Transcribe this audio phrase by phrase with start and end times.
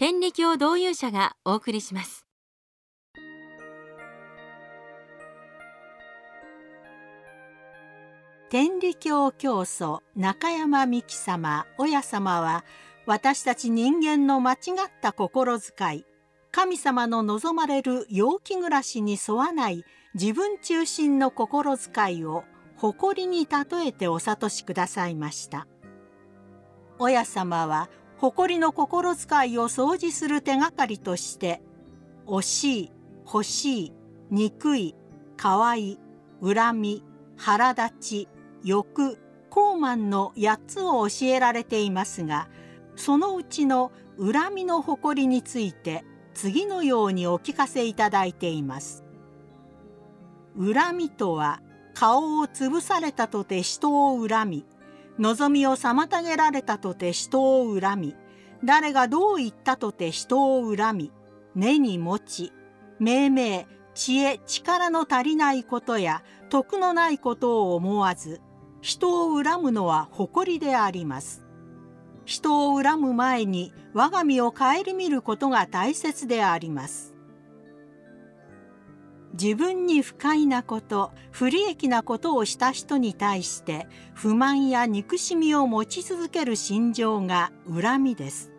[0.00, 2.24] 天理教導遊者がお送りします。
[8.48, 12.64] 天理教教祖中山美紀様親様は
[13.04, 16.06] 私たち人間の間違った心遣い
[16.50, 22.44] 神様の望まれる陽気暮らしに沿わない自分中心の心遣いを
[22.78, 25.66] 誇りに例えてお諭しくださいました。
[26.98, 27.90] 親様は
[28.20, 31.62] 誇りの心遣いを掃除する手がかりとして
[32.26, 32.92] 惜しい
[33.24, 33.92] 欲しい
[34.30, 34.94] 憎い
[35.38, 35.98] 可愛い
[36.42, 37.02] 恨み
[37.38, 38.28] 腹立ち
[38.62, 39.18] 欲
[39.48, 42.50] 高慢の8つを教えられていますが
[42.94, 49.04] そのうちの恨みの誇りについて次のようにお聞かせいただいています。
[50.58, 51.60] 恨みとは
[51.94, 54.66] 顔を潰されたとて人を恨み
[55.20, 58.16] 望みを妨げられたとて人を恨み
[58.64, 61.12] 誰がどう言ったとて人を恨み
[61.54, 62.52] 根に持ち
[62.98, 68.40] 命名知恵力の足りないことや徳のないことを思わず
[68.80, 71.44] 人を恨むのは誇りであります。
[72.24, 77.14] 人を恨む前に我が身を顧みることが大切であります。
[79.34, 88.50] 自分に不快なこと不利益なことをした人に対して不満や憎しみを持ち続ける心情が恨みです。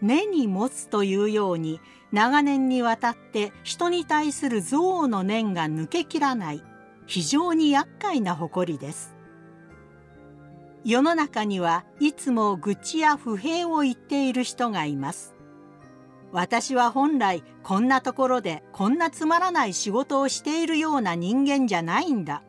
[0.00, 1.80] 根に持つというように
[2.12, 6.62] 長年にわたって人に対する憎悪の念が抜けきらない
[7.06, 9.14] 非常に厄介な誇りです。
[10.84, 15.34] 世の中にはいつも愚痴や不平を言っている人がいます。
[16.32, 22.42] 私は本来こんなところでこんなつまらない仕事をしているような人間じゃないんだ。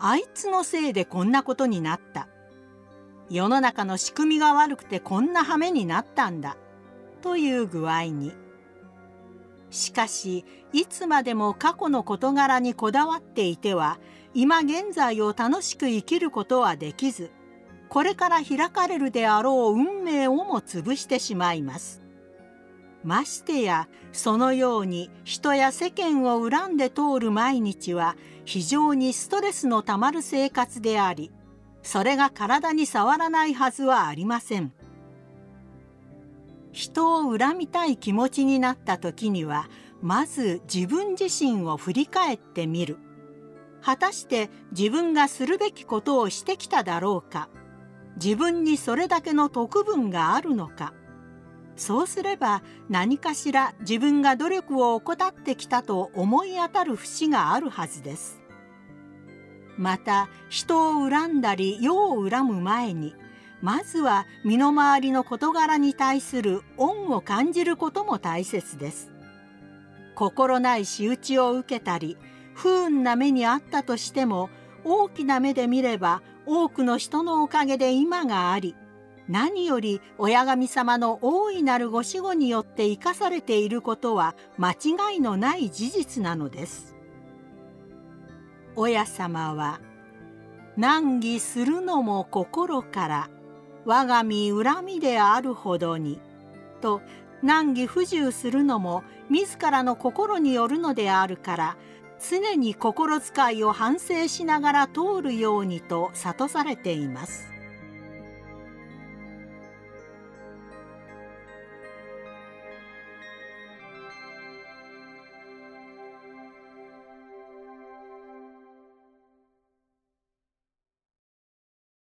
[0.00, 2.28] あいつのせいでこんなことになった。
[3.30, 6.56] 世の中の仕組みが悪くてこんな羽目になったんだ。
[7.22, 8.32] という具合に。
[9.70, 13.98] しかしいつまでも過去の事柄にこだわっていては
[14.34, 17.30] 今現在を楽しく生きることはできず
[17.90, 22.07] これから開かれるであろう運命をも潰してしまいます。
[23.08, 31.32] ましてやそのように人や世間を恨んで通る毎日は非常にストレスのたまる生活であり
[31.82, 34.74] それが体に触らないはずはありません。
[36.70, 39.70] 人を恨みたい気持ちになった時には
[40.02, 42.98] まず自分自身を振り返ってみる。
[43.80, 47.48] 果たして自分がするべきことをしてきただろうか
[48.22, 50.92] 自分にそれだけの特分があるのか
[51.78, 58.42] そうすれば何かしら自分が努力を怠ってきたと思い当たる節があるはずです。
[59.78, 63.14] また人を恨んだり世を恨む前に
[63.62, 69.12] まずは身の回りの事柄に対する恩を感じることも大切です。
[70.16, 72.16] 心ない仕打ちを受けたり
[72.54, 74.50] 不運な目にあったとしても
[74.82, 78.74] 大きな目で見れば多くの人のおかげで今があり
[79.28, 86.96] 何より親神様の大いなるご守護によって生かされていることは間違いのない事実なのです。
[88.74, 89.80] 親様は
[90.76, 93.30] 「難儀するのも心から
[93.84, 96.20] 我が身恨みであるほどに」
[96.80, 97.02] と
[97.42, 101.76] 難儀不自由するのも自らの心によるのであるから
[102.18, 107.57] 常に心遣いを反省しながら通るようにと諭されています。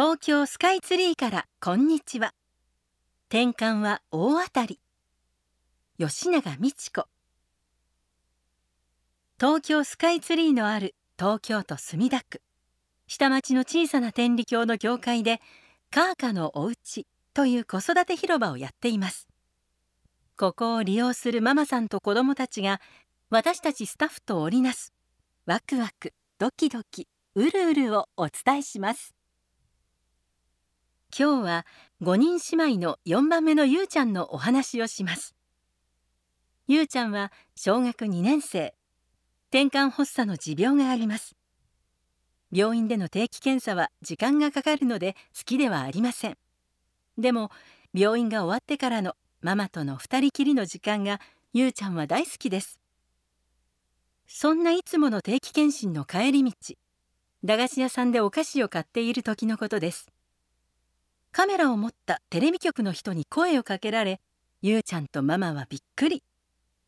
[0.00, 2.32] 東京スカイツリーからこんにちは。
[3.30, 4.78] 転換は大当たり。
[5.98, 7.08] 吉永美智子。
[9.40, 12.42] 東京スカイツリーのある東京都墨田区。
[13.08, 15.40] 下町の小さな天理教の教会で
[15.90, 19.26] カーカのおうちという子育て広場をやっています。
[20.36, 22.80] ここを利用するママさんと子どもたちが
[23.30, 24.92] 私たちスタッフと織りなす
[25.44, 29.17] ワクワクドキドキうるうるをお伝えします。
[31.16, 31.66] 今日は
[32.02, 35.34] 5人姉妹の4番目のゆうちゃんのお話をします。
[36.66, 38.74] ゆうちゃんは小学2年生。
[39.50, 41.34] 転換発作の持病があります。
[42.52, 46.36] 病院での定期検査は時間がかかるので好きではありません。
[47.16, 47.50] でも
[47.94, 51.20] 病院が終わってからのママとの2人きりの時間が
[51.54, 52.78] ゆうちゃんは大好きです。
[54.26, 56.52] そんないつもの定期検診の帰り道
[57.44, 60.08] 駄菓子屋さんでお菓子を買っている時のことです。
[61.32, 64.20] カメラを持ったテレビ局の人に声をかけられ
[64.62, 66.22] ゆうちゃんとママはびっくり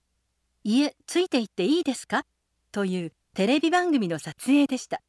[0.64, 2.26] 「家ついて行っていいですか?」
[2.72, 5.02] というテレビ番組の撮影でした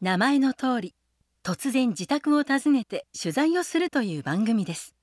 [0.00, 0.94] 名前の通り
[1.42, 4.94] 突然自宅を訪ねて取材をするという番組です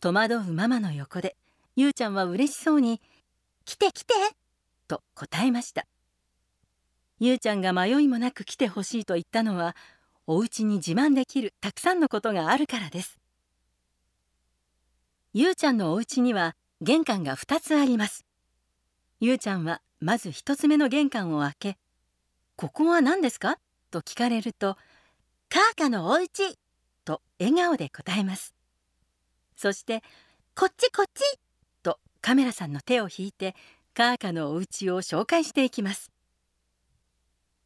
[0.00, 1.36] 戸惑うママの横で
[1.76, 3.00] ゆうちゃんは嬉しそうに
[3.64, 4.14] 「来て来て!」
[4.86, 5.86] と答えました
[7.18, 9.74] ゆうちゃんが迷いもなく来てほしいと言ったのは
[10.26, 13.18] お家に自慢できるたくさんのことがあるからです
[15.32, 18.24] ゆうちゃんのお家には玄関が2つあります
[19.20, 21.78] ゆうちゃんはまず1つ目の玄関を開け
[22.56, 23.58] 「ここは何ですか?」
[23.90, 24.76] と聞かれると
[25.48, 26.58] 「カーカのお家
[27.04, 28.54] と笑顔で答えます
[29.56, 30.02] そして
[30.56, 31.38] 「こっちこっち!」
[31.82, 33.54] とカメラさんの手を引いて
[33.92, 36.10] カーカのお家を紹介していきます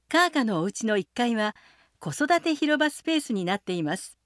[0.08, 1.55] カーカのお家の1階は
[2.00, 4.16] 子育て広場スペースになっています。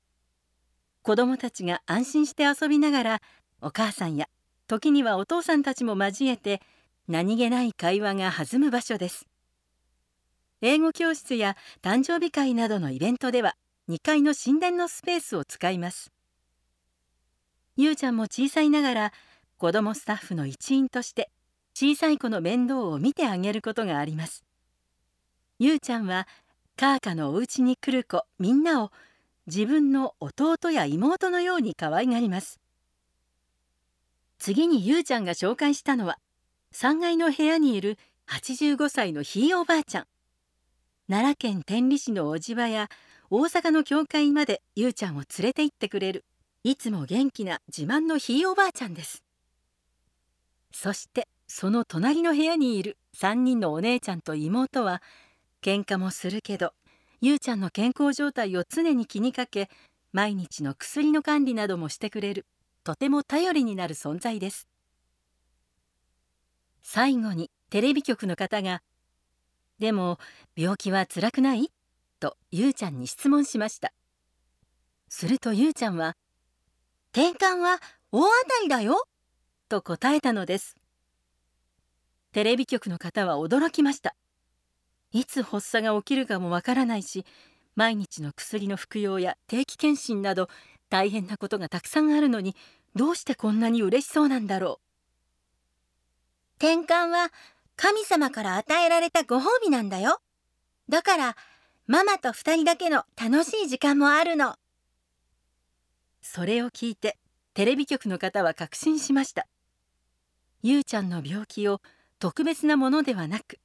[1.02, 3.22] 子どもたちが安心して遊びながら
[3.60, 4.28] お母さんや
[4.68, 6.60] 時にはお父さんたちも交えて
[7.08, 9.26] 何気ない会話が弾む場所です。
[10.60, 13.56] 英語教室や誕生日会などのイベントでは
[13.88, 16.12] 2階の神殿のスペースを使います。
[17.76, 19.12] ゆうちゃんも小さいながら
[19.56, 21.30] 子どもスタッフの一員として
[21.74, 24.44] 小さい子の面倒を見てあげることがあります。
[25.58, 26.28] ゆうちゃんは
[26.82, 28.90] カーカのお家に来る子みんなを
[29.46, 32.58] 自分の弟や妹のように可愛がります。
[34.40, 36.18] 次にゆうちゃんが紹介したのは
[36.74, 37.98] 3階の部屋にいる
[38.28, 40.06] 85歳のひいおばあちゃん。
[41.08, 42.88] 奈良県天理市のおじ場や
[43.30, 46.24] 大阪の教会までゆうちゃんを連れて行ってくれる
[46.64, 49.22] いつも元気な自慢のひいおばあちゃんです。
[50.72, 55.00] そしてその隣の部屋にいる3人のお姉ちゃんと妹は
[55.62, 56.74] 喧嘩もするけど
[57.20, 59.70] ゆうちゃんの健康状態を常に気にかけ
[60.12, 62.46] 毎日の薬の管理などもしてくれる
[62.82, 64.66] とても頼りになる存在です。
[66.82, 68.82] 最後にテレビ局の方が
[69.78, 70.18] 「でも
[70.56, 71.70] 病気は辛くない?」
[72.18, 73.92] とゆうちゃんに質問しました。
[75.08, 76.16] するとゆうちゃんは
[77.14, 77.80] 「転換は
[78.10, 79.06] 大当たりだよ」
[79.70, 80.76] と答えたのです。
[82.32, 84.16] テレビ局の方は驚きました。
[85.12, 87.24] いつ発作が起きるかもわからないし
[87.76, 90.48] 毎日の薬の服用や定期検診など
[90.90, 92.54] 大変なことがたくさんあるのに
[92.94, 94.78] どうしてこんなに嬉しそうなんだろ
[96.60, 96.64] う。
[96.64, 97.32] 転換は
[97.76, 100.20] 神様から与えられたご褒美なんだよ。
[100.88, 101.36] だから
[101.86, 104.56] ママと二人だけの楽しい時間もあるの。
[106.20, 107.16] それを聞いて
[107.54, 109.46] テレビ局の方は確信しました。
[110.62, 111.80] ゆうちゃんの病気を
[112.18, 113.58] 特別なものではなく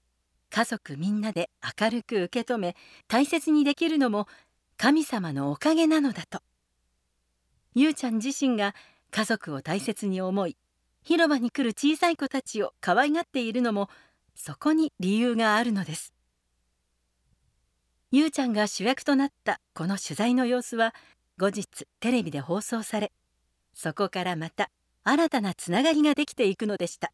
[0.57, 2.75] 家族みんなで明るく受け止め
[3.07, 4.27] 大切にできるのも
[4.75, 6.39] 神様のおかげなのだと。
[7.75, 8.73] ゆうちゃん自身が
[9.11, 10.57] 家族を大切に思い
[11.03, 13.87] 広場に来る小さい子たちを可愛がっているのも
[14.33, 16.11] そこに理由があるのです。
[18.09, 20.95] ゆうちゃんが主役となったこの取材の様子は
[21.37, 23.11] 後日テレビで放送され
[23.75, 24.71] そこからまた
[25.03, 27.13] 新たなつながりができていくのでした。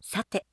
[0.00, 0.44] さて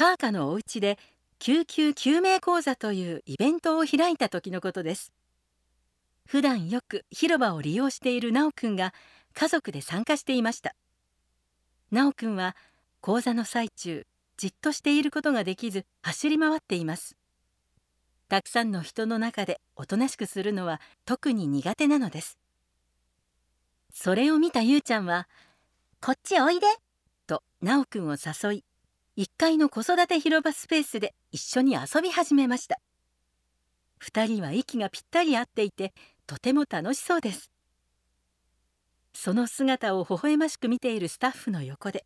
[0.00, 0.98] カーカのお家で
[1.38, 5.12] 救急救命講座というイベントを開いた時のことです。
[6.24, 8.94] 普段よく広場を利用しているなおくんが
[9.34, 10.74] 家族で参加していました。
[11.90, 12.56] なおくんは
[13.02, 14.06] 講座の最中
[14.38, 17.14] じっとしていることができず走り回っています。
[18.30, 22.38] たくさんの人の中でおとなしくするのは特に苦手なのです。
[23.92, 25.28] それを見たゆうちゃんは
[26.00, 26.66] 「こっちおいで」
[27.28, 28.64] となおくんを誘い
[29.16, 32.80] 1階の子育て広場スペースで一緒に遊び始めました。
[34.00, 35.92] 2人は息がぴったり合っていて
[36.26, 37.50] とても楽しそうです。
[39.12, 42.04] その姿を微笑ましく見ているスタッフの横で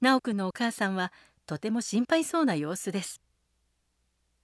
[0.00, 1.12] 直くんのお母さんは
[1.46, 3.20] とても心配そうな様子です。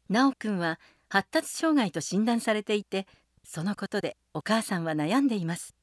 [0.08, 0.78] 直くんは
[1.08, 3.06] 発達障害と診断されていて
[3.44, 5.74] そのことでお母さんは悩んでいます。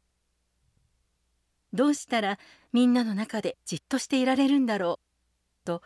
[1.73, 2.39] どうしたら
[2.73, 4.99] みんなの中でじっとしていられるんだろ
[5.63, 5.81] うと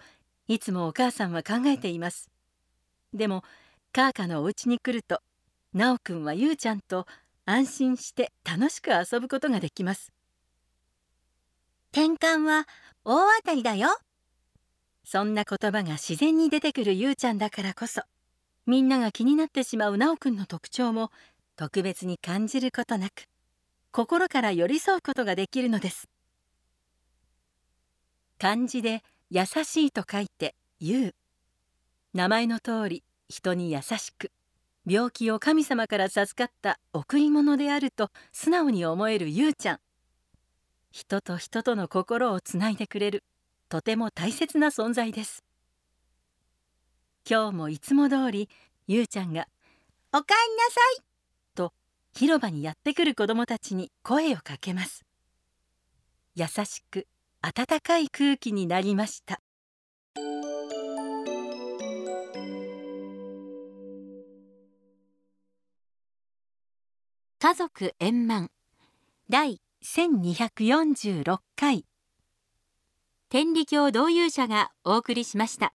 [0.47, 2.29] いつもお母さんは考えています。
[3.13, 3.43] でも
[3.91, 5.21] カーカのお家に来ると
[5.73, 7.05] なおくんはゆうちゃんと
[7.45, 10.11] 安心して楽しく遊ぶことができます。
[11.91, 12.67] 転換は
[13.05, 13.89] 大当たりだよ。
[15.03, 18.01] そんな言葉が自然に出てくるゆうちゃんだからこそ
[18.65, 21.11] みんなが気になってしまうなおくんの特徴も
[21.57, 23.25] 特別に感じることなく
[23.91, 26.09] 心から寄り添うことができるのです。
[28.39, 29.03] 漢字で
[29.35, 31.15] 優しいと書いてゆう。
[32.13, 34.31] 名前の通り人に優しく。
[34.85, 39.79] 病気を神様から授かった贈り物であると素直に思えるゆうちゃん。
[40.91, 43.23] 人と人との心をつないでくれる
[43.69, 45.43] とても大切な存在です。
[47.27, 48.49] 今日もいつも通り
[48.85, 49.47] ゆうちゃんが
[50.11, 51.03] おかえりなさい
[51.55, 51.73] と
[52.13, 55.03] 広場にやってくる子どもたちに声をかけます。
[56.35, 57.07] 優しく
[57.45, 59.41] 暖かい空気になりました。
[67.39, 68.49] 家族円満。
[69.29, 71.85] 第1246回。
[73.27, 75.71] 天理教導遊者がお送りしました。